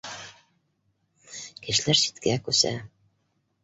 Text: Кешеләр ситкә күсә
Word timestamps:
Кешеләр 1.69 2.03
ситкә 2.05 2.39
күсә 2.51 2.77